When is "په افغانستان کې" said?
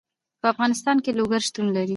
0.41-1.11